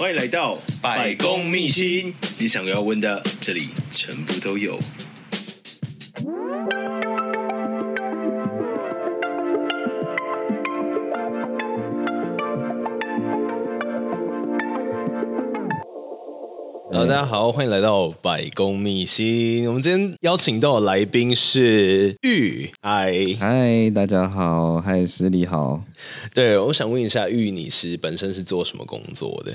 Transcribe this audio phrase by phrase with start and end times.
[0.00, 4.78] 欢迎来到百公秘辛，你想要问的，这里全部都有。
[16.90, 19.68] Hello，大家好，欢迎来到百公秘辛。
[19.68, 25.84] 我们今天邀请到的来宾是玉，嗨嗨，大家好，嗨，十里好。
[26.34, 29.52] 对，我想问一下，玉，你是本身是做什么工作的？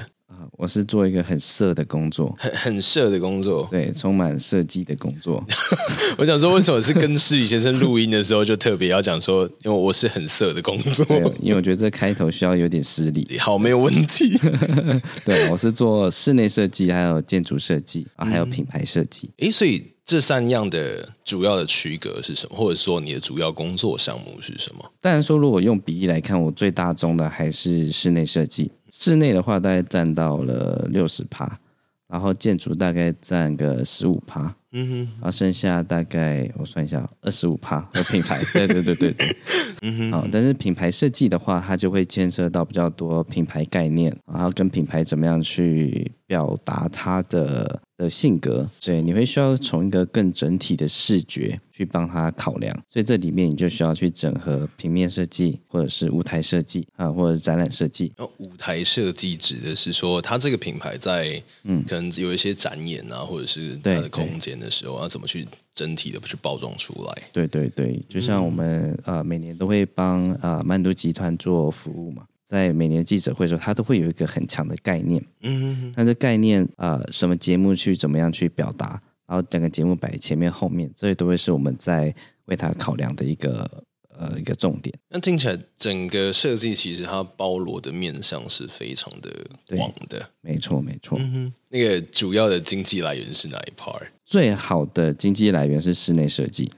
[0.58, 5.44] 我是做一个很色的工作，很很色的工作，对，充满设计的工作。
[6.18, 11.06] 我想说，为什么是跟施宇先生录音的时候就特别要讲说，因为我是很色的工作，
[11.42, 13.28] 因为我觉得这开头需要有点失礼。
[13.40, 14.38] 好，没有问题。
[15.26, 19.30] 对，我是做室内设计，还有建筑设计啊，还有品牌设计。
[19.38, 22.56] 哎、嗯，所以这三样的主要的区隔是什么？
[22.56, 24.86] 或者说你的主要工作项目是什么？
[25.02, 28.72] 当然说，如果用比例来看，我最大宗的还是室内设计。
[28.98, 31.60] 室内的话，大概占到了六十趴，
[32.08, 39.38] 然后建筑大概占个十五趴，嗯哼，然后剩下大概我算一下，二十五趴和品牌， 对对对对对，
[39.82, 58.12] 嗯哼，好，但是品牌设计的话，它就会牵涉到比较多品牌概念，然后跟品牌怎么样去表达它的的性格，对，你会需要从一个更整体的视觉去帮他考量，所以这里面你就需要去整合平面设计，或者是舞台设计啊，或者是展览设计。
[58.18, 67.24] 哦，舞台设计指的是说，它这个品牌在嗯，可能有一些展演啊，或者是它的空间的时候，要怎么去整体的去包装出来？
[67.32, 72.26] 对对对，就像我们呃每年都会帮呃曼都集团做服务嘛。
[72.46, 75.22] 在每年记者会的时候，他都会有一个很强的概念。
[75.42, 82.14] 嗯，那这概念呃，什么节目去怎么样去表达，然后整个节目摆前面后面，这些都会是我们在
[82.46, 84.96] 为他考量的一个呃一个重点。
[85.10, 89.30] 那听起来，整个设计其实它包罗的面向是非常的
[89.76, 90.30] 广的。
[90.42, 91.18] 没错，没错。
[91.20, 94.04] 嗯哼，那个主要的经济来源是哪一 part？
[94.24, 96.72] 最好的经济来源是室内设计。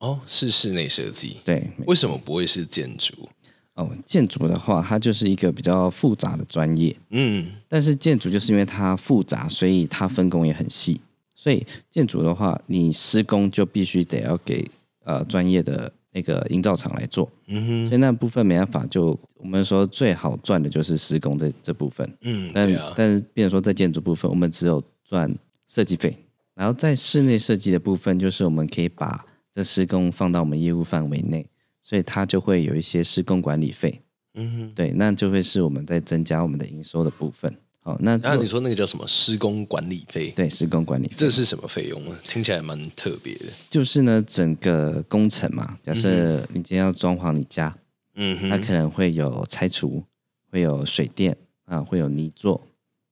[0.00, 1.38] 哦，是室内设计。
[1.46, 3.26] 对，为什么不会是建筑？
[3.74, 11.00] 哦，建筑的话，它就是一个比较复杂的专业，嗯，但是建筑就是因为它复杂，所以它分工也很细，
[11.34, 14.64] 所以建筑的话，你施工就必须得要给
[15.04, 25.28] 呃专业的那个营造厂来做，嗯哼，所以那部分没办法，就我们说最好赚的就是施工这这部分，嗯，但啊，但是变成说在建筑部分，我们只有赚
[25.66, 26.16] 设计费，
[26.54, 31.44] 然后在室内设计的部分，就是我们可以把这施工放到我们业务范围内。
[31.84, 34.00] 所以它就会有一些施工管理费，
[34.32, 37.54] 嗯哼，对，那就会是我们在增加我们的营收的部分。
[37.80, 40.30] 好，那那你说那个叫什么施工管理费？
[40.30, 42.16] 对，施工管理费，这是什么费用呢？
[42.26, 43.44] 听起来蛮特别的。
[43.68, 47.76] 就是呢，整个工程嘛，假设你今天要装潢你家，
[48.14, 50.02] 嗯哼，它可能会有拆除，
[50.50, 52.66] 会有水电啊，会有泥作，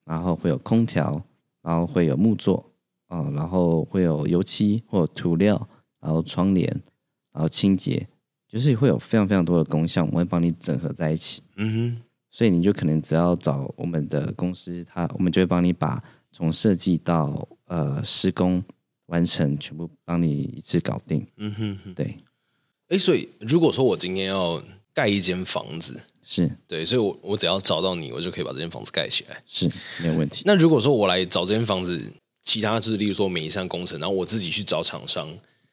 [0.07, 1.23] 然后会有空调，
[1.61, 2.65] 然后会有木作
[3.09, 5.69] 啊，然后会有油漆或涂料，
[6.01, 6.67] 然后窗帘，
[7.35, 8.09] 然后清洁。
[8.53, 11.43] 就是会有非常非常多的工项，我们会帮你整合在一起。
[11.57, 18.63] 嗯哼，所以你就可能只要找我们的公司，他我们就会帮你把从设计到呃施工
[19.07, 21.27] 完成，全部帮你一次搞定。
[21.39, 22.15] 嗯哼，哼，对。
[22.89, 29.67] 哎，所以如果说我今天要盖一间房子，是对，所以我我只要找到你，我就可以把这间房子盖起来，是
[30.03, 30.43] 没有问题。
[30.45, 31.99] 那如果说我来找这间房子，
[32.43, 35.27] 其他就是例如说每一项工程，然后我自己去找厂商，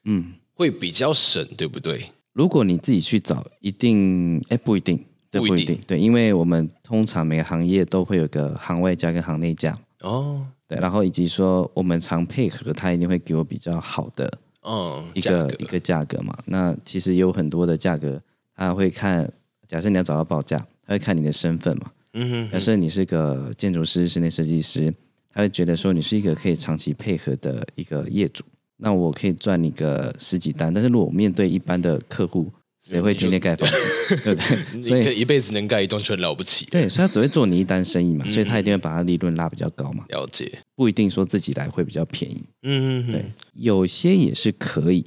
[0.06, 2.10] 嗯，会比较省，对不对？
[2.40, 4.98] 如果你自己去找，一定哎不一定，
[5.30, 16.34] 对，不一定，不一定，对，因为我们通常每个行业都会有个行外价跟行内价哦，对，然后以及说我们常配合，他一定会给我比较好的哦一个一个价格嘛。
[16.46, 18.22] 那其实有很多的价格，
[18.56, 19.30] 他会看，
[19.68, 21.92] 假设你要找到报价，他会看你的身份嘛。
[22.14, 24.94] 嗯哼，假设你是个建筑师、室内设计师，
[25.34, 28.46] 他会觉得说你是一个可以长期配合的一个业主。
[28.82, 32.50] 那我可以赚你个十几单，但是如果我面对一般的客户，
[32.82, 34.82] 谁会天天盖房子， 对不对？
[34.82, 36.66] 所以一辈子能盖一栋就很了不起。
[36.72, 40.06] 对，所以他只会做你一单生意嘛，所以他一定会把他利润拉比较高嘛。
[40.08, 42.42] 了解，不一定说自己来会比较便宜。
[42.64, 45.06] 嗯嗯，对，有些也是可以，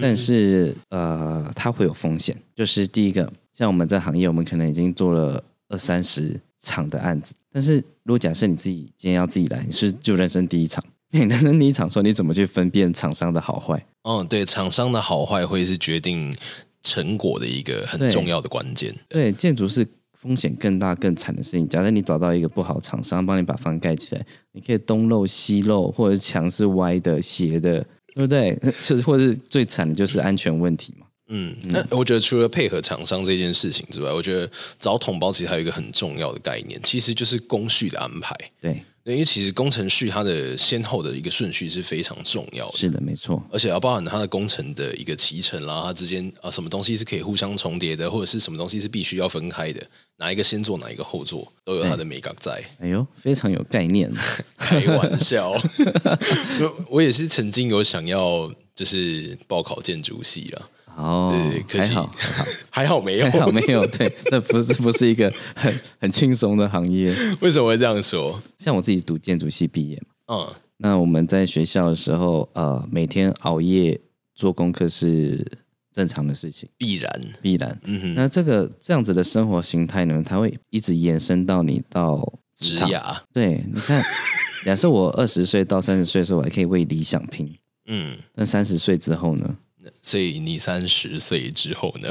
[0.00, 2.34] 但是呃，它会有风险。
[2.56, 10.82] 就是第一个，像我们这行业，我们可能已经做了二三十场的案子，但是如果假设你自己今天要自己来，你是就人生第一场。
[11.12, 13.86] 你厂说你怎么去分辨厂商的好坏？
[14.02, 16.34] 嗯，对，厂商的好坏会是决定
[16.82, 18.92] 成果的一个很重要的关键。
[19.08, 21.68] 对，对，建筑是风险更大更惨的事情。
[21.68, 28.58] 假设你找到一个不好厂商，帮你把房盖起来，你可以东漏西漏，或者墙是歪的、斜的，对不对？
[28.82, 31.06] 就是或者最惨的就是安全问题嘛。
[31.28, 34.50] 嗯，那我觉得除了配合厂商这件事情之外，我觉得
[34.80, 38.36] 找统包其实还有一个很重要的概念，其实就是工序的安排。
[38.60, 38.82] 对。
[39.04, 49.84] 因为其实工程序它的先后的一个顺序是非常重要的，是的，没错，而且要包含它的工程的一个期程啦，它之间啊什么东西是可以互相重叠的，或者是什么东西是必须要分开的，
[50.18, 52.62] 哪一个先做哪一个后做，都有它的美感在。
[52.78, 54.08] 哎呦，非常有概念，
[54.56, 55.50] 开玩笑，
[56.60, 60.68] 我我也是曾经有想要就是报考建筑系了。
[60.96, 62.14] 哦，对，可惜还好，
[62.70, 63.86] 还好没有，还好没有。
[63.86, 67.14] 对， 那不是不是一个很很轻松的行业。
[67.40, 68.40] 为什么会这样说？
[68.58, 69.96] 像我自己读建筑系毕业
[70.26, 73.98] 嘛，嗯，那我们在学校的时候，呃，每天熬夜
[74.34, 75.44] 做功课是
[75.92, 77.78] 正常的事情，必然必然。
[77.84, 82.90] 嗯哼，那这个这样子的生活形态呢，它会一直延伸到你到职场。
[82.90, 84.02] 涯对，你看，
[84.64, 87.52] 假设我二十岁到三十岁的时候，我还可以为理想拼，
[87.86, 89.56] 嗯，那三十岁之后呢？
[90.02, 92.08] 所以你三十岁之后呢？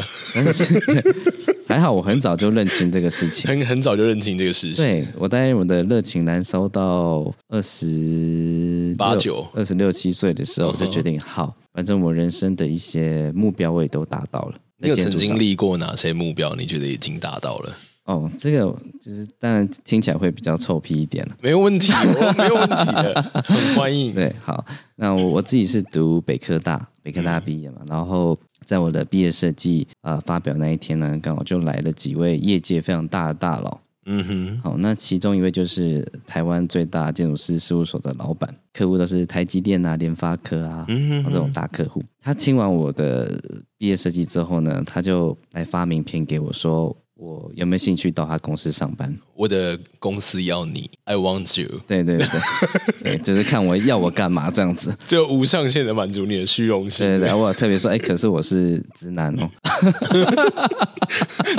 [1.68, 4.84] 还好，我很早就认清这个事情，很很早就认清这个事情。
[4.84, 14.56] 对，我大概我的热情燃烧到二十八九、二十六七岁的时候，我就决定好，反正我人生的一些目标我也都达到了。
[14.80, 16.54] 你有曾经历过哪些目标？
[16.56, 17.78] 你觉得已经达到了？
[18.12, 18.60] 哦，这个
[19.02, 21.38] 就是当然听起来会比较臭屁一点了。
[21.42, 24.14] 没有问题，我没有问题的，很欢迎。
[24.14, 24.66] 对，好，
[24.98, 33.80] 那我我自己是读北科大，北科大毕业嘛，嗯、然后在我的毕业设计啊发表那一天呢，刚好就来了几位业界非常大的大佬。
[34.08, 42.04] 嗯哼，好，那其中一位就是台湾最大建筑师事务所的老板，客户都是台积电啊、联发科啊，嗯哼，这种大客户。
[42.20, 43.40] 他听完我的
[43.78, 46.96] 毕业设计之后呢，他就来发名片给我说。
[47.22, 49.16] 我有没有兴趣到他公司上班？
[49.42, 51.68] 我的公司要你，I want you。
[51.88, 52.28] 对对对，
[53.04, 57.08] 对，就是看我要我干嘛这样子，就无上限的满足你的虚荣心。
[57.08, 59.50] 对对对，我特别说，哎， 可是我是直男哦。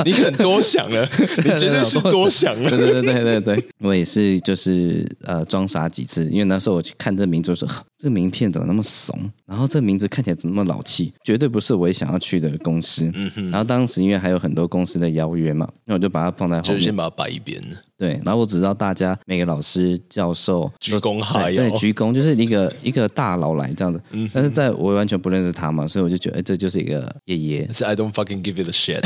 [0.05, 1.05] 你可能多想了，
[1.39, 2.71] 你绝对是多想了。
[2.71, 7.69] 对对对对对对，我也是，就是呃装傻几次，因为那时候我去看这名字，说
[7.99, 13.11] 这个名片怎么那么怂，然后这名字看起来怎么那么老气，绝对不是我也想要去的公司。
[13.15, 13.51] 嗯哼。
[13.51, 17.61] 然后当时因为还有很多公司的邀约嘛，那我就把它放在后面，就先把它摆一边。
[17.97, 24.01] 对，然后我只知道大家每个老师、教授鞠躬哈腰，对，鞠躬就是一个一个大佬来这样子。
[24.11, 27.73] 嗯，但是在我完全不认识他嘛，所以我就觉得，哎，这就是一个爷爷。
[27.73, 29.03] 是 I don't fucking give you the shit。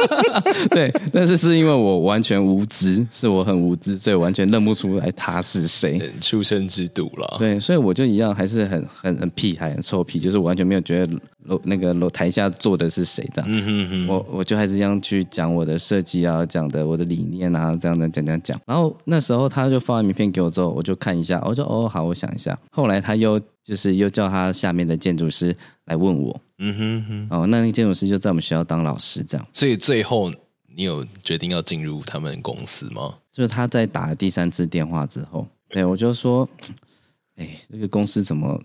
[0.70, 6.00] 对，但是是因为我完全无知，是我很无知，所以完全认不出来他是谁。
[6.22, 7.36] 出生之犊了。
[7.38, 11.12] 对，所以我就一样，还是很很很屁孩，很臭屁，就是我完全没有觉得
[11.50, 13.42] 楼那个楼台下坐的是谁的。
[13.46, 14.06] 嗯哼哼。
[14.08, 18.96] 我我就还是这样去讲我的设计啊，讲的我的理念啊，这样的讲讲讲，然后。
[19.04, 22.56] 那时候他就发完名片给我之后，我就看一下，我就哦好，我想一下。
[22.70, 25.56] 后来他又就是又叫他下面的建筑师
[25.86, 29.46] 来问我，嗯哼哼，哦，那那个建筑师就在我们学校当老师，这样。
[29.52, 30.30] 所以最后
[30.76, 33.14] 你有决定要进入他们公司吗？
[33.32, 36.48] 就是他在打了第三次电话之后，对我就说，
[37.36, 38.60] 哎，这个公司怎么？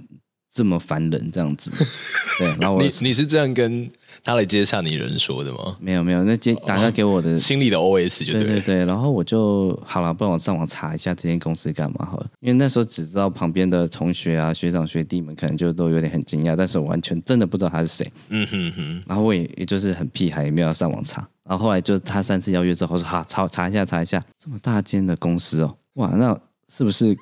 [0.56, 1.70] 这么烦人这样子，
[2.40, 3.92] 对，然后我你你是这样跟
[4.24, 5.76] 他来接洽你人说的吗？
[5.82, 18.10] 没有没有，那接打电话给我的、哦、心里的 OS 就对对对对，然后我就好了，不然我上网查一下这间公司干嘛好了，因为那时候只知道旁边的同学啊、学长学弟们可能就都有点很惊讶，但是我完全真的不知道他是谁。
[18.30, 27.14] 嗯哼哼，然后我也也就是很屁孩，也没有上网查，然后后来就他三次邀约之后我说好查查一下查一下，这么大间的公司哦，哇，那是不是？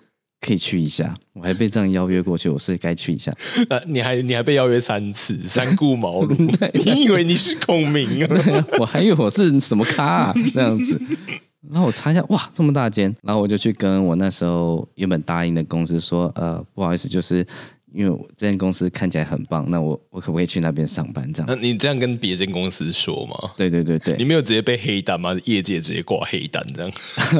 [0.44, 3.34] 可以去一下，我还被这样邀约过去，我是该去一下。
[3.70, 6.36] 呃、啊，你还你还被邀约三次， 三顾茅庐。
[6.74, 8.66] 你以为你是孔明 啊？
[8.80, 10.34] 我还以为我是什么咖啊？
[10.54, 11.02] 那样子。
[11.72, 17.46] 然后我查一下，哇，这么大间，然后我就去跟我那时候原本答应的公司说，呃，不好意思，就是。
[17.94, 21.32] 因为我这间公司看起来很棒，那我我可不可以去那边上班？
[21.32, 21.46] 这样？
[21.48, 23.52] 那你这样跟别间公司说吗？
[23.56, 25.36] 对对对对，你没有直接被黑单吗？
[25.46, 26.92] 业界直接挂黑单这样？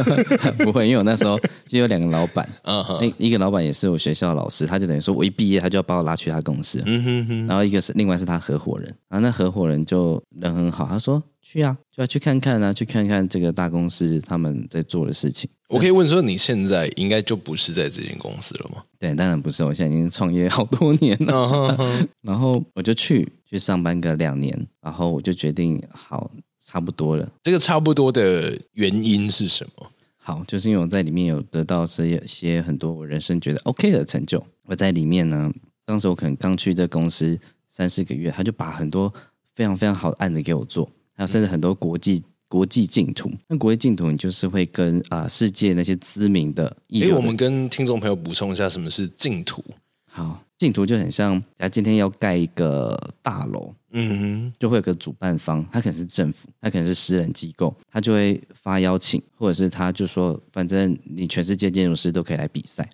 [0.64, 11.22] 不会，因为我那时候就有两个老板，嗯哼，一个老板也是我学校的老师，他就等于说我一毕业他就要把我拉去他公司，嗯哼哼，然后一个是另外是他合伙人，然后那合伙人就人很好，他说。
[11.44, 15.48] 去啊，就要去看看啊，去看看这个大公司他们在做的事情。
[15.68, 18.82] 我可以问说，你现在应该就不是在这间公司了吗？
[18.98, 21.34] 对，当然不是，我现在已经创业好多年了。
[21.34, 22.08] Uh huh.
[22.22, 27.30] 然后我就去去上班个两年，然后我就决定，好，差不多了。
[27.44, 29.92] 这个差不多的原因是什么？
[30.18, 34.42] 好，就是因为我在里面有得到这些很多我人生觉得 OK 的成就。
[34.66, 35.52] 我在里面呢，
[35.86, 39.14] 当时我可能刚去这公司三四个月，他就把很多
[39.54, 40.90] 非常非常好的案子给我做。
[41.16, 49.64] 还有甚至很多国际国际净土，那国际净土你就是会跟啊、呃、世界那些知名的，哎，我们跟听众朋友补充一下，什么是净土？
[50.06, 62.88] 好，净土就很像，假如今天要盖一个大楼，嗯哼，就会有个主办方，他可能是政府，他可能是私人机构，他就会发邀请，或者是他就说，反正你全世界建筑师都可以来比赛。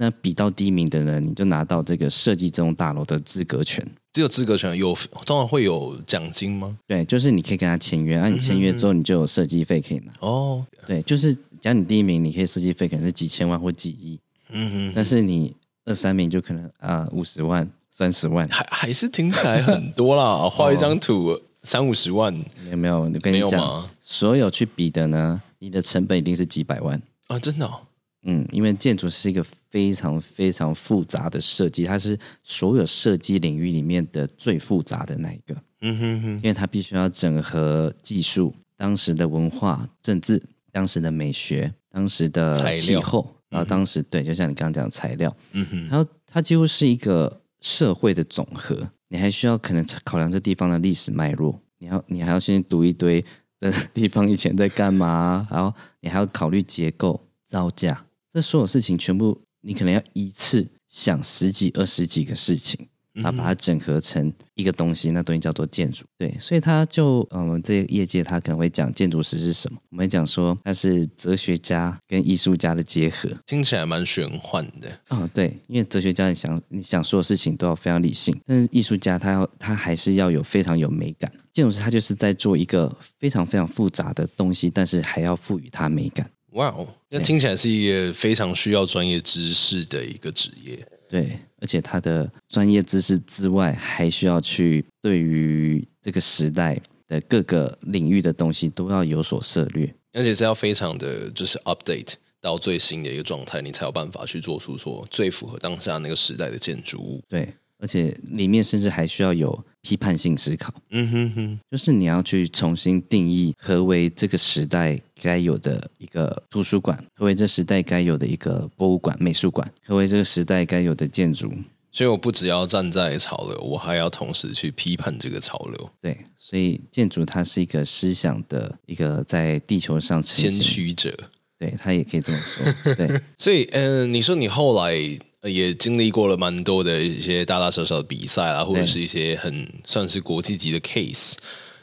[0.00, 3.84] 那比到第一名的人，你就拿到这个设计这栋大楼的资格权。
[4.12, 6.78] 只有资格权有，当然会有奖金吗？
[6.86, 10.12] 对，就是你可以跟他签约，那、啊、你签约之后，你就有设计费可以拿。
[10.20, 14.18] 哦，对，就是假如你第一名，你可以设计费可能是几千万或几亿。
[14.50, 20.46] 嗯哼，但是你二三名就可能啊五十万、三十万，还还是听起来很多啦。
[20.50, 22.32] 画一张图三五十万，
[22.70, 23.00] 有没有？
[23.00, 27.38] 我跟你讲，所有去比的呢，你的成本一定是几百万啊！
[27.38, 27.80] 真的、哦。
[28.22, 35.54] 嗯，因为建筑是一个非常非常复杂的设计，它是所有设计领域里面的最复杂的那一个。
[35.80, 48.88] 嗯哼哼，因为它必须要整合技术、当时的文化、政治、当时的美学、当时的气候，然后当时、嗯、对，就像你刚刚讲的材料，嗯哼，然后它几乎是一个社会的总和。
[49.10, 53.24] 你还需要可能考量这地方的历史脉络，你要你还要先读一堆
[53.58, 58.04] 这 地方以前在干嘛，然后你还要考虑结构、造价。
[58.34, 66.04] 这所有事情全部，你可能要一次想十几、二十几个事情，然后把它整合成一个东西，那东西叫做建筑。
[66.16, 69.78] 对，所以他就，嗯，这个业界他可能会讲建筑师是什么？
[69.90, 74.88] 我们会讲说他是哲学家跟艺术家的结合，听起来蛮玄幻的。
[75.08, 81.30] 哦，对，因为哲学家你想你想说的事情都要非常理性，但是艺术家他要他还是要有非常有美感。
[81.52, 86.30] 建筑师他就是在做一个非常非常复杂的东西，但是还要赋予它美感。
[86.52, 90.86] 哇哦，那听起来是一个非常需要专业知识的一个职业。
[91.08, 107.22] 对，而且他的专业知识之外，还需要去对于这个时代的各个领域的东西都要有所涉略，而且是要非常的就是 update 到最新的一个状态，你才有办法去做出说最符合当下那个时代的建筑物。
[107.28, 107.48] 对。
[107.80, 121.52] 而且里面甚至还需要有批判性思考，嗯哼哼，就是你要去重新定义何为这个时代该有的一个图书馆，何为这时代该有的一个博物馆、美术馆，何为这个时代该有的建筑。
[121.90, 125.90] 所以我不只要站在潮流，我还要同时去批判这个潮流。
[126.00, 131.12] 对，所以建筑它是一个思想的一个在地球上先驱者，
[131.58, 132.94] 对，他也可以这么说。
[132.94, 135.18] 对， 所以嗯、呃，你说你后来。
[135.44, 141.34] 也经历过了蛮多的一些大大小小的比赛啊，或者是一些很算是国际级的 case。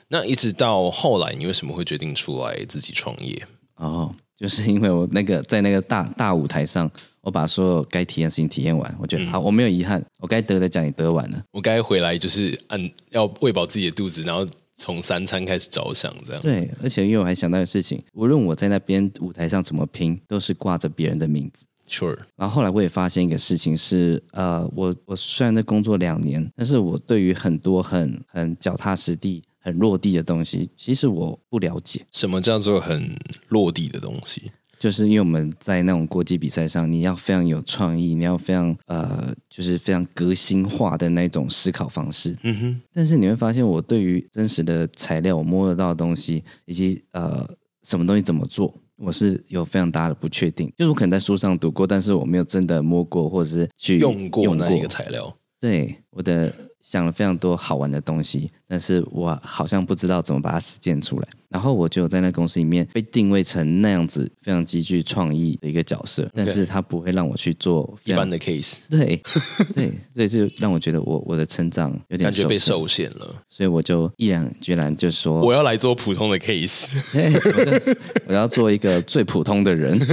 [0.09, 3.45] 那一直到后来，你为什么会决定出来自己创业？
[3.75, 6.89] 哦，就是因为我那个在那个大大舞台上，
[7.21, 14.45] 我把所有该体验的事情体验完，我觉得好，我没有遗憾，我该得的奖也得完了，我该回来就是按要喂饱自己的肚子，然后
[14.77, 16.41] 从三餐开始着想这样。
[16.41, 21.65] 对，而且因为我还想到一个事情，无论我在那边舞台上怎么拼，都是挂着别人的名字。
[21.87, 32.05] Sure，然后后来我也发现一个事情是，呃，我我虽然在工作两年，但是我对于很多很很脚踏实地、很落地的东西，其实我不了解。
[32.11, 33.17] 什么叫做很
[33.49, 34.51] 落地的东西？
[34.77, 42.37] 就是因为我们在那种国际比赛上，你要非常有创意，你要非常呃，就是非常革新化的那种思考方式。
[42.43, 42.81] 嗯哼。
[42.93, 47.49] 但是你会发现，我对于真实的材料，我摸得到的东西，以及呃，
[47.81, 48.71] 什么东西怎么做。
[48.97, 55.35] 我是有非常大的不确定，就是我可能在书上读过，但是我没有真的摸过，或者是去用过，用过那一个材料。
[55.59, 61.27] 对，我的想了非常多好玩的东西，但是我好像不知道怎么把它实践出来。
[61.47, 68.79] 然后我就在那公司里面被定位成那样子非常极具创意的一个角色但是他不会让我去做一般的 case。
[68.89, 69.21] 对
[69.73, 76.91] 对，所以就让我觉得我我的成长有点感觉被受限了，所以我就毅然决然就说我要来做普通的 case，
[78.27, 79.97] 我，我要做一个最普通的人。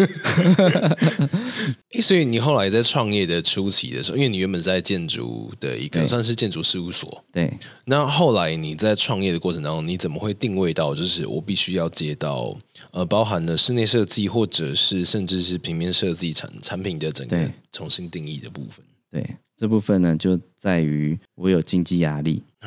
[2.01, 7.53] 所以你后来在创业的初期的时候，因为你原本是在建筑的一个对算是建筑事务所，对。
[7.85, 11.27] 那后来你在创业的过程当中，你怎么会定位到就是？
[11.27, 12.57] 我必须要接到
[12.91, 18.85] 呃，包含了室内设计，或者是甚至是平面设计产产品的整个重新定义的部分。
[19.11, 22.43] 对，这部分呢，就在于我有经济压力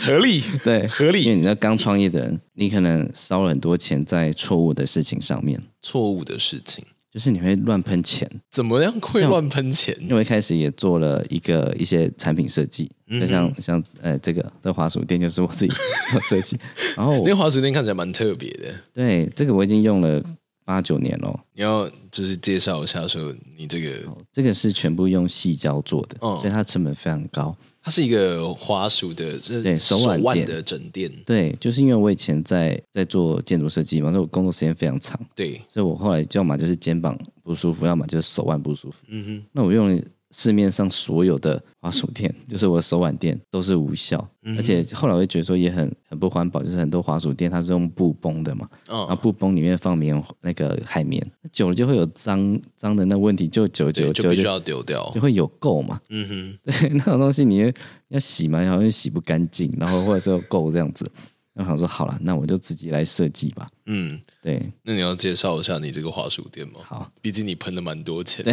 [0.00, 1.22] 合理，对，合理。
[1.24, 6.84] 因为你知，刚创业的人，你可能烧了很多钱在错误的事情上面，错误的事情。
[7.14, 9.96] 就是你会乱喷钱，怎么样会乱喷钱？
[10.00, 15.72] 因为一开始也做了一个一些产品设计，嗯、就像像呃这个这滑鼠垫就是我自己
[16.10, 16.58] 做设计，
[16.96, 18.74] 然后那个滑鼠垫看起来蛮特别的。
[18.92, 20.20] 对，这个我已经用了
[20.64, 21.40] 八九年了。
[21.52, 23.92] 你要就是介绍一下说你这个，
[24.32, 27.56] 这个是全部用细胶做的，哦、所以它成本非常高。
[27.84, 31.12] 它是一个滑鼠的，对手腕的枕垫。
[31.26, 35.20] 对，就是因为我以前在在做建筑设计嘛，所以我工作时间非常长。
[35.34, 39.04] 对，所以我后来要么就是肩膀不舒服，要么就是手腕不舒服。
[39.08, 40.02] 嗯哼，那我用
[40.36, 56.00] 市面上所有的滑鼠垫，就是我的手腕垫都是无效，嗯、而且后来我就觉得说也很很不环保，就是很多滑鼠垫它是用布绷的嘛，哦、然后布绷里面放棉那个海绵，久了就会有脏脏的那问题，就久久就必须要丢掉，就会有垢嘛。
[56.08, 57.72] 嗯哼，对， 那种东西你
[58.08, 61.08] 要洗嘛，好像洗不干净，然后或者是有垢这样子。
[61.54, 63.68] 我想说好了，那我就自己来设计吧。
[63.86, 64.60] 嗯，对。
[64.82, 66.80] 那你要介绍一下你这个滑鼠垫吗？
[66.82, 68.44] 好，毕竟你喷了蛮多钱。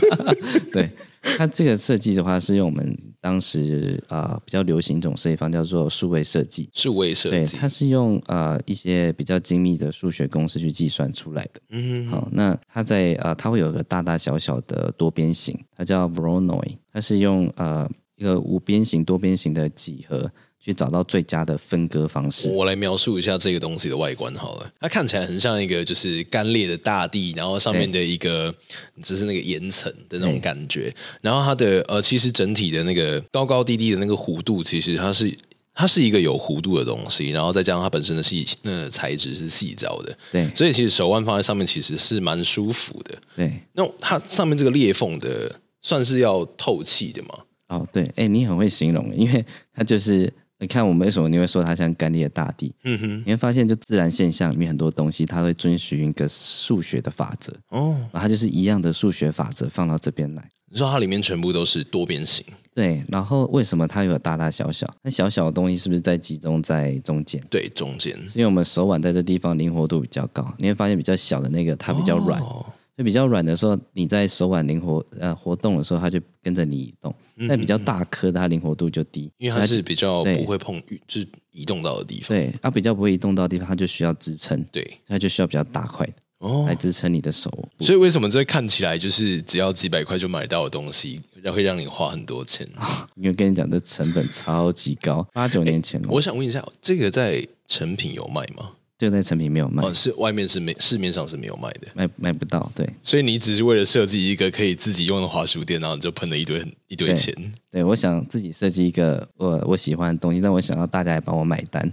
[0.70, 0.90] 对，
[1.22, 6.68] 它这个设计的话，是用我们当时啊、呃、比较流行一种设计方，叫做数位设计。
[6.74, 11.60] 数位设计，对，它是用呃一些比较精密的数学公式去计算出来的。
[11.70, 20.30] 嗯哼，好，那它在啊、呃，它会有个大大小小的多边形，它叫 Voronoi，它是用呃一个无边形多边形的几何。
[20.64, 22.48] 去找到最佳的分割方式。
[22.48, 24.72] 我来描述一下这个东西的外观好了。
[24.80, 28.54] 它看起来很像一个就是干裂的大地，然后上面的一个
[29.02, 30.90] 就是那个岩层的那种感觉。
[31.20, 35.36] 然后它的呃，其实整体的那个高高低低的那个弧度，其实它是
[35.74, 37.28] 它是一个有弧度的东西。
[37.28, 43.14] 然后再加上它本身的细那个材质是细胶的，对，所以其实手腕放在上面其实是蛮舒服的。
[43.36, 47.38] 对，那它上面这个裂缝的算是要透气的吗？
[47.68, 49.44] 哦，对，哎，你很会形容，因为
[49.74, 50.32] 它就是。
[50.64, 52.74] 你看，我们为什么你会说它像干裂的大地？
[52.84, 60.48] 嗯哼，你会发现，就自然现象里面很多东西，它会遵循一个数学的法则哦，然后它就是一样的数学法则放到这边来。
[60.70, 62.42] 你说它里面全部都是多边形？
[62.74, 63.04] 对。
[63.08, 64.90] 然后为什么它有大大小小？
[65.02, 67.44] 那小小的东西是不是在集中在中间？
[67.50, 68.14] 对，中间。
[68.26, 72.40] 是因为我们手腕在这地方灵活度比较高，你会发现比较小的那个它比较软。
[72.40, 72.64] 哦
[72.96, 77.14] 就比较软的时候，你在手腕灵活呃活动的时候，它就跟着你移动。
[77.36, 82.28] 嗯、但比较大颗的，它灵活度就低，因为它是比较不会碰，就是移动到的地方。
[82.28, 84.64] 对，它比较不会移动到的地方，它就需要支撑。
[84.70, 87.50] 对，它就需要比较大块的哦来支撑你的手。
[87.80, 91.20] 所以为什么这看起来就是只要几百块就买到的东西，
[91.52, 92.64] 会让你花很多钱？
[92.76, 92.86] 哦、
[93.16, 95.26] 因为跟你讲，这成本超级高。
[95.32, 98.70] 八九年前，我想问一下，这个在成品有卖吗？
[98.96, 102.70] 就在成品没有卖，哦，是外面是没市面上是没有卖的，卖卖不到。
[102.76, 107.34] 对，所以你只是为了设计一个可以自己用的滑鼠垫，然后你就喷了一堆一堆钱。
[107.34, 111.92] 对，对我想自己设计一个我我喜欢的东西，但我想要大家来帮我买单。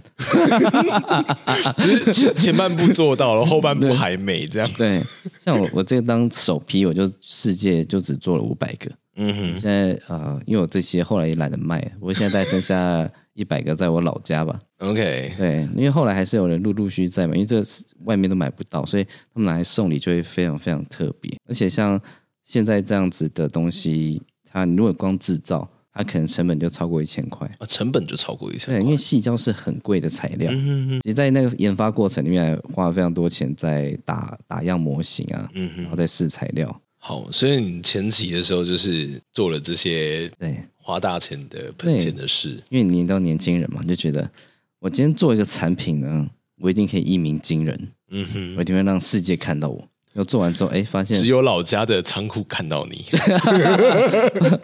[2.14, 4.70] 前前半部做到了，后半部还没这样。
[4.78, 5.02] 对，
[5.44, 8.88] 像我我这个当首批，我就世界就只做了五百个。
[9.16, 13.10] 嗯哼，现在呃，因为我这些后来也懒得卖，我现在带剩下。
[13.34, 17.62] 一百个在我老家吧，OK，对，因为后来还是有人陆陆续续在嘛，因为这
[18.04, 21.34] 外面都买不到，所以他们拿来送礼就会非常非常特别。
[21.48, 22.00] 而且像
[22.42, 28.74] 现在这样子的东西，它如果光制造，它可能成本就超过一千块啊，成本就超过一千块。
[28.74, 36.80] 对，因为细胶是很贵的材料，嗯哼哼，其实在那个研发过程里面花了非常多钱在打打样模型啊，嗯，然后再试材料。
[36.98, 44.28] 好，所以你前期的时候就是做了这些对花大钱的喷钱的事，因为你到年轻人嘛，就觉得
[44.80, 46.28] 我今天做一个产品呢，
[46.60, 49.78] 我一定可以一鸣惊人，嗯哼，我一定会让世界看到我。
[50.12, 53.04] 然后做完之后，哎，发现只有老家的仓库看到你，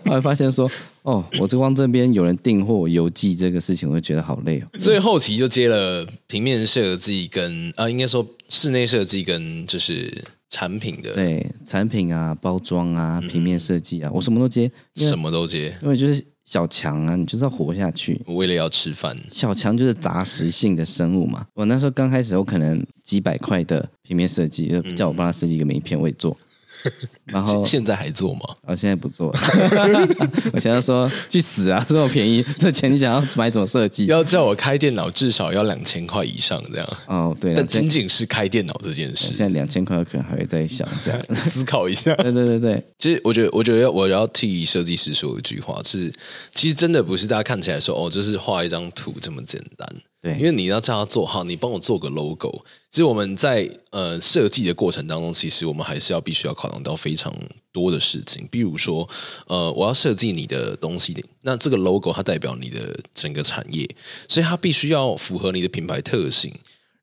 [0.05, 0.71] 后 来发现说，
[1.03, 4.67] 哦，我这光这边有人订货邮寄这个事情，我就觉得好累哦。
[4.79, 10.13] 所以后期就接了平面设计跟啊，应该说室内设计跟就是。
[10.51, 19.17] 产品的对产品啊，包装啊，平面设计啊，嗯、我什么都接，什么都接，因为就是小强啊，你就是要活下去，我为了要吃饭。
[19.31, 21.47] 小强就是杂食性的生物嘛。
[21.55, 26.35] 我那时候刚开始，我可能几百块的平面设计，就叫我帮他设计一个名片，我也做。
[27.27, 28.41] 然后现在还做吗？
[28.63, 29.41] 我、哦、现在不做了。
[30.53, 31.85] 我想要说去死啊！
[31.89, 34.07] 这么便宜，这钱你想要买怎么设计？
[34.07, 36.97] 要叫我开电脑，至少要两千块以上这样。
[37.07, 42.15] 哦，对，但仅仅是开电脑这件事，现在两千块可能还会再想一下，思考一下。
[42.17, 46.13] 对对对对，其实我觉得，我觉得要我要替设计师说一句话是，
[46.55, 49.89] 其实真的不是大家看起来说哦，就是画一张图这么简单。
[50.21, 52.65] 对，因为你要叫他做好，你帮我做个 logo。
[52.91, 57.33] 其实我们在呃设计的过程当中，其实我们还是要必须要考量到非常
[57.71, 58.45] 多的事情。
[58.51, 59.09] 比如说，
[59.47, 63.89] 呃，我要设计你的东西，那这个 logo 它代表你的整个产业，
[64.29, 66.53] 所以它必须要符合你的品牌特性。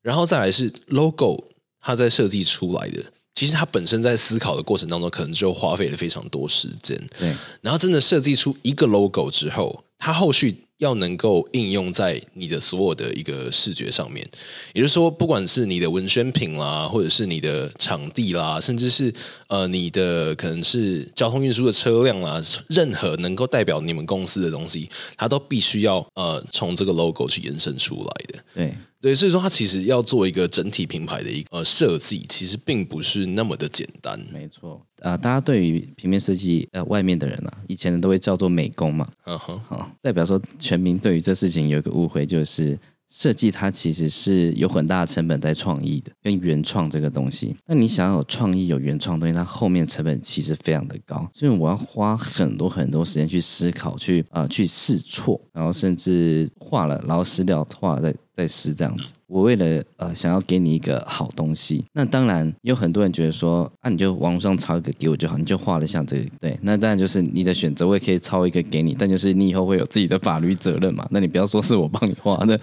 [0.02, 1.42] 然后再来是 logo，
[1.80, 3.02] 它在设计出来的，
[3.34, 7.02] 其实它本身在思考的过程当中，可能就花费了非常多时间。
[7.18, 10.65] 对，然后真的设计出一个 logo 之后，它后续。
[10.78, 14.28] 要能够应用在你的所有的一个视觉上面，
[14.74, 19.12] 也就是说，不管是你的文宣品啦，或者是你的场地啦，甚至是
[19.48, 28.44] 呃你的可能是交通运输的车辆啦，任何能够代表你们公司的东西，它都必须要呃从这个 logo 去延伸出来的。
[28.54, 28.74] 对
[29.06, 34.18] 对，所以说它其实要做一个整体品牌的一个呃设计，其实并不是那么的简单。
[34.32, 42.76] 没错，呃，大家对于平面设计呃外面的人啊，以前人都会叫做美工嘛，嗯哼，好，代表说全民对于这事情有一个误会，就是。
[43.08, 47.54] 设计它其实是有很大的成本在创意的，跟原创这个东西。
[47.64, 59.14] 那你想要有创意、有原创的东西，它后面成本其实非常的高，所以我要花很多很多时间去思考、去啊、呃、去试错，然后甚至画了，然后撕掉，画了再再撕这样子。
[59.28, 72.58] 我为了呃想要给你一个好东西，那当然有很多人觉得说，啊你就网络上抄一个给我就好，你就画了像这个，对，那当然就是你的选择，我也可以抄一个给你，但就是你以后会有自己的法律责任嘛，那你不要说是我帮你画的，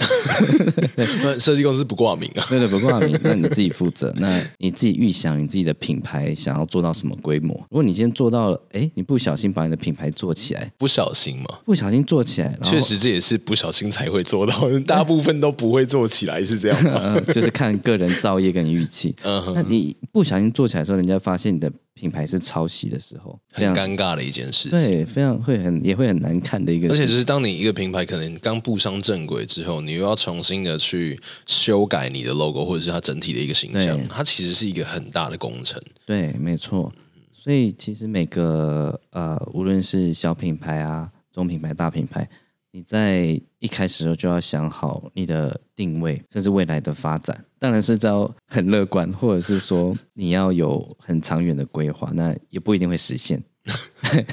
[1.24, 16.42] 那设计公司不挂名啊，对对，不挂名， 那你自己负责，那你自己预想你自己的品牌想要做到什么规模，如果你今天做到了，哎，你不小心把你的品牌做起来，不小心嘛，不小心做起来，确实这也是不小心才会做到，大部分都不会做起来。
[16.44, 16.78] 是这样
[17.34, 19.16] 就是看个人造业跟运气。
[19.24, 24.72] 嗯，那你不小心做起来的时候，人家发现你的品牌是抄袭的时候，很尴尬的一件事情。
[24.72, 26.90] 对，非常会很也会很难看的一个。
[26.90, 35.82] 而且就是当你一个品牌可能刚步上正轨之后，你又要重新的去修改你的 logo 或者是它整体的一个形象，它其实是一个很大的工程。
[36.06, 36.92] 对，没错。
[37.32, 42.28] 所以其实每个呃，无论是小品牌啊、中品牌、大品牌。
[42.76, 53.40] 你在一开始的时候就要想好你的定位，甚至未来的发展，当然是要很乐观，或者是说你要有很长远的规划，那也不一定会实现，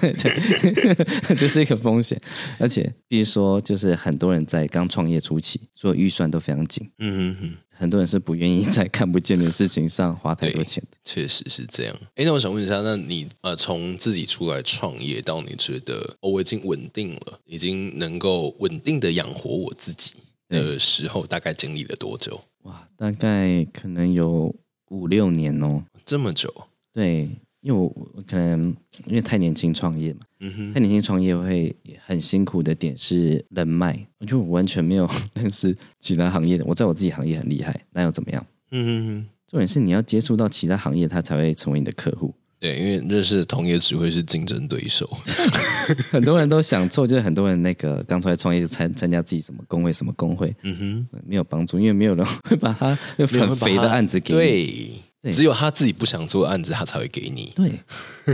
[1.36, 2.18] 这是一个风险。
[2.58, 6.90] 而且，比如说，就是很多人在刚创业初期，做预算都非常紧。
[6.98, 7.56] 嗯哼哼。
[7.80, 11.96] 很多人是不愿意在看不见的事情上花太多钱的，确实是这样。
[12.14, 20.12] 哎，那我想问一下，那你呃，从自己出来创业到你觉得，哦，我已经稳定了，已经能够稳定的养活我自己
[20.50, 22.38] 的时候，大概经历了多久？
[22.64, 24.54] 哇，大概可能有
[24.90, 26.52] 五六年哦，这么久？
[26.92, 27.30] 对。
[27.62, 28.74] 因为我可能
[29.06, 36.64] 因为太年轻创业嘛，嗯哼，太年轻创业会很辛苦的点是人脉，我就完全没有 认识其他行业的。
[36.64, 38.46] 我在我自己行业很厉害，那又怎么样？
[38.70, 39.26] 嗯哼哼。
[39.50, 42.32] 重点是你要接触到其他行业，他才会成为你的客户。
[42.60, 45.10] 对，因为认识的同业只会是竞争对手。
[46.12, 54.38] 很多人都想做，就是很多人那个刚出来创业就参参加自己什么工会什么工会，嗯哼，没有帮助，因为没有人会把他很肥的案子给你。
[54.40, 54.90] 对。
[55.22, 57.52] 对只有他自己不想做案子，他才会给你。
[57.54, 57.72] 对，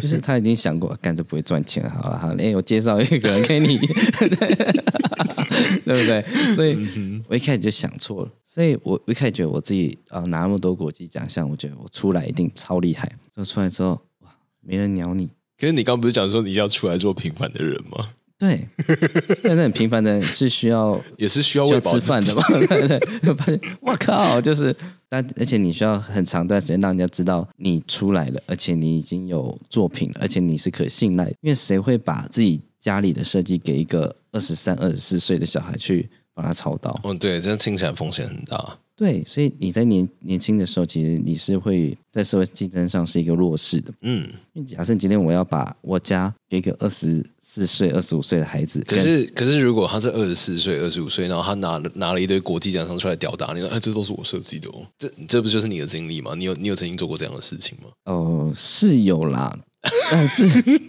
[0.01, 3.77] 就是他已经想过，干这不会赚钱，好了好了，哎，我介绍一个人给你，
[5.85, 6.25] 对不对？
[6.55, 6.77] 所以
[7.29, 13.11] 我一开始就想错了，所以我一开始觉得我自己啊拿那么多国际奖项，我觉得我出来一定超厉害。
[13.37, 15.29] 就出来之后，哇，没人鸟你。
[15.59, 18.11] 可是你刚不是讲说你要出来做平凡的人吗？
[18.38, 18.68] 对，
[19.42, 22.42] 但是很平凡的人是需要， 也是需要喂饱吃饭的嘛。
[22.68, 24.77] 对对，发现我靠，就是，
[25.09, 31.29] 但而且你需要很长段时间让人家知道你出来了，而且你已经有作品了，而且你是可信赖。
[31.40, 36.99] 因为谁会把自己家里的设计给一个二十三、二十四岁的小孩去帮他操刀？
[37.05, 38.79] 嗯，对，这样听起来风险很大。
[38.96, 43.92] 对，所以你在年年轻的时候，其实你是会在社会竞争上是一个弱势的。
[44.00, 56.35] 嗯，因为假设今天我要把我家给个二十四岁、二十五岁的孩子，可是可是如果他是二十四岁、二十五岁，然后他拿了拿了一堆国际奖项出来吊打你，说哎，这都是我设计的哦，这这不就是你的经历吗？
[56.35, 57.90] 你有你有曾经做过这样的事情吗？
[58.06, 59.54] 哦，是有啦。
[60.11, 60.81] 但是，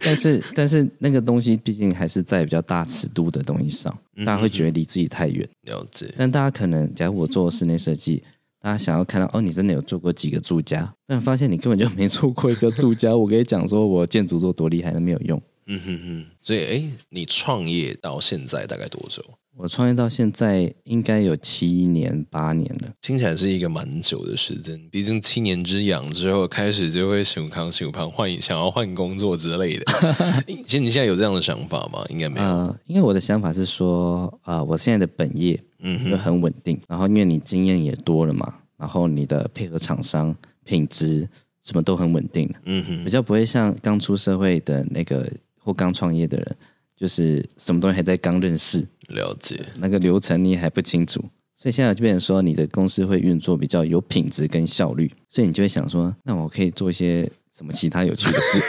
[0.00, 5.48] 但是，但是，那个东西毕竟还是在比较大尺度的东西上，大家会觉得离自己太远。
[5.62, 6.12] 了解。
[6.16, 8.22] 但大家可能，假如我做室内设计，
[8.60, 13.14] 大家想要看到哦，你真的有做过几个住家，但发现你根本就没做过一个住家。
[13.16, 15.40] 我跟你讲，说我建筑做多厉害都没有用。
[15.66, 16.26] 嗯哼哼。
[16.42, 19.22] 所以，哎，你创业到现在大概多久？
[19.56, 24.80] 我创业到现在应该有七年八年了，听起来是一个蛮久的时间。
[24.90, 29.84] 毕竟七年之痒之后，开始就会想康小康换想要换工作之类的。
[30.66, 32.02] 其实你现在有这样的想法吗？
[32.08, 32.46] 应该没有。
[32.46, 40.34] 呃，因为我的想法是说，啊、呃，我现在的本业嗯就很稳定，然后因为你经验也多了嘛，然后你的配合厂商
[40.64, 41.28] 品质
[41.62, 46.56] 什么都很稳定，嗯哼，比较不会像刚出社会的那个或刚创业的人。
[46.96, 58.60] 就是什么东西还在刚认识，了解那个流程你还不清楚，所以现在就变成说你的公司会运作比较有品质跟效率，所以你就会想说，那我可以做一些什么其他有趣的事。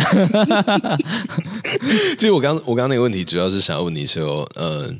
[2.17, 4.99] 其实我刚我刚刚那个问题主要是想要问你说，嗯，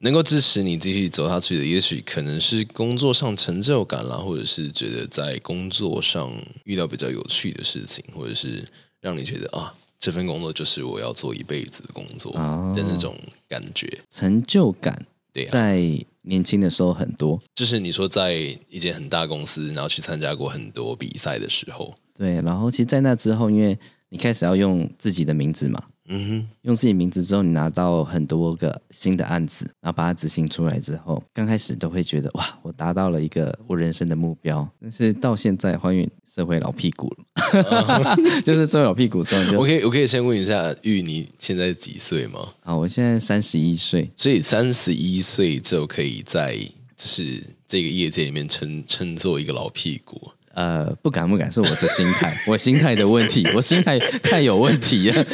[0.00, 6.32] 能够支持你继续走下去的，也许可能是工作上成就感啦，或者是觉得在工作上
[6.64, 8.68] 遇到比较有趣的事情，或者是
[9.00, 9.74] 让你觉得啊。
[10.02, 13.16] 这份工作就是我要做一辈子的工作的那种
[13.48, 15.80] 感觉，成就感对、啊，在
[16.22, 18.34] 年轻的时候很多，就是你说在
[18.68, 25.84] 一间很大公司，然后去参加过很多比赛的时候，对，然后其实，在那之后，因为你开始要用自己的名字嘛。
[26.14, 34.68] 嗯哼，用自己名字之后，你拿到很多个新的案子，然后把它执行出来之后，刚开始都会觉得哇，我达到了一个我人生的目标。
[34.78, 42.46] 但是到现在，欢迎社会老屁股了， 就是社会老屁股之后，我可以我可以先问一下玉，你现在几岁吗？
[42.62, 46.54] 啊，我现在三十一岁，所以三十一岁就可以在
[46.94, 50.30] 就是这个业界里面称称作一个老屁股。
[50.54, 55.26] 呃，不敢不敢，是我的心态， 我心态的问题，我心态太有问题了，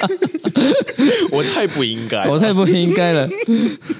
[1.32, 3.28] 我太不应该，我太不应该了。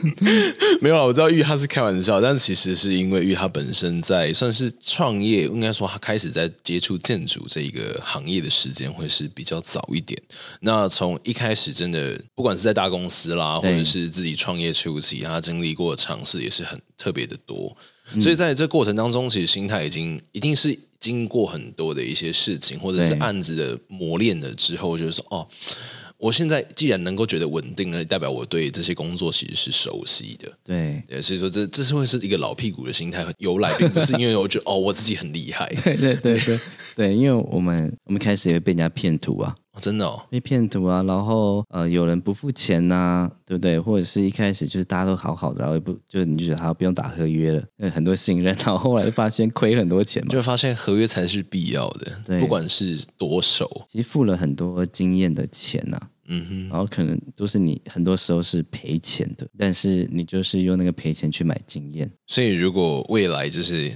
[0.81, 10.21] 没有啊，我知道玉他是开玩笑，但其实是因为玉他本身在算是创业，应该说他开始在接触建筑这一个行业的时间会是比较早一点。
[10.61, 17.75] 那从一开始真的，不管是在大公司啦，或者是自己创业初期，他经历过的尝试也是很特别的多。
[18.21, 25.47] 所以在这过程当中，其实心态已经一定是经过很多的一些事情，或者是案子的磨练了之后，就是说，哦，
[26.17, 30.51] 我现在既然能够觉得稳定了，代表我对这些工作其实是熟悉的。
[30.65, 35.69] 对，对，所以说这这是会是一个老屁股的心态由来，并不是因为我觉得哦，我自己很厉害。
[35.85, 36.59] 对对对对
[36.97, 39.55] 对，因为我们我们开始也会被人家骗图啊。
[39.81, 43.79] 真的哦，被骗图啊，然后呃，有人不付钱呐、啊，对不对？
[43.79, 63.93] 或者是一开始就是大家都好好的，然后也不就你就觉得他不用打合约了，有 很多信任，然后后来就发现亏很多钱嘛，就发现合约才是必要的，对，不管是多熟，其实付了很多经验的钱呐、啊，嗯哼，然后可能都是你很多时候是赔钱的，但是你就是用那个赔钱去买经验，所以如果未来就是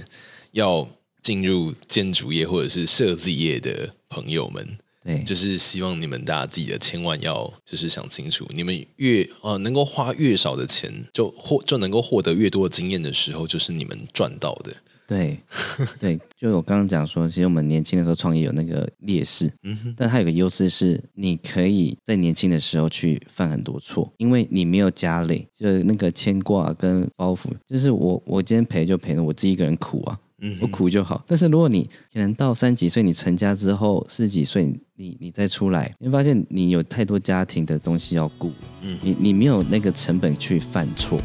[0.51, 0.87] 要
[1.21, 4.65] 进入建筑业或者是设计业的朋友们。
[5.03, 14.73] 对，就是希望你们大家自己的千万要就是想清楚，你们越呃能够花越少的钱，就获就能够获得越多的经验的时候，就是你们赚到的。
[15.05, 15.37] 对，
[15.99, 30.17] 对，就我刚刚讲说，其实我们年轻的时候创业有那个劣势，嗯哼，但它有个优势是，你可以在年轻的时候去犯很多错，因为你没有家累，就那个牵挂跟包袱，就是我我今天赔就赔了，我自己一个人苦啊。
[30.59, 38.51] 不苦就好，但是如果你可能到三十几岁，你成家之后四十几岁，你你再出来，你会发现你有太多家庭的东西要顾，
[38.81, 41.19] 嗯，你你没有那个成本去犯错。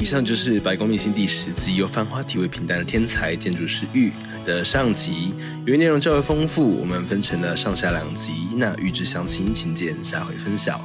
[0.00, 4.10] 以上就是《白宫秘辛》第十集由繁花体为平淡的天才建筑师玉
[4.44, 5.32] 的上集，
[5.64, 8.32] 由于内容较为丰富，我们分成了上下两集。
[8.56, 10.80] 那预知详情，请见下回分晓。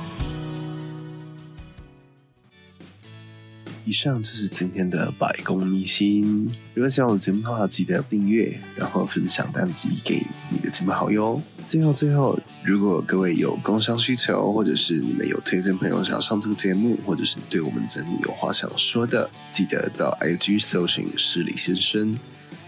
[3.85, 6.49] 以上就是今天的百工秘辛。
[6.73, 11.41] 如果喜欢我的节目的话，记得订阅，然后分享单集给你的亲朋好友。
[11.65, 22.17] 最后，最后，如果各位有工商需求，或者是你们有推荐朋友想要上这个节目，或者是对我们节目有话想说的，记得到 IG 搜寻失礼先生，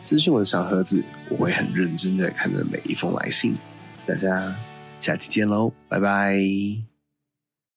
[0.02, 3.56] 私讯我的小盒子，我会很认真的看着每一封来信。
[4.06, 4.56] 大家
[5.00, 6.95] 下期见喽，拜拜。